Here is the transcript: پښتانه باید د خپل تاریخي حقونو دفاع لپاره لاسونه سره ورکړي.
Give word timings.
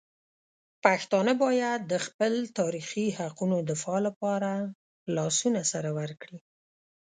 پښتانه 0.83 1.33
باید 1.43 1.79
د 1.91 1.93
خپل 2.05 2.33
تاریخي 2.59 3.07
حقونو 3.19 3.57
دفاع 3.71 3.99
لپاره 4.07 4.51
لاسونه 5.15 5.61
سره 5.71 5.89
ورکړي. 5.99 6.37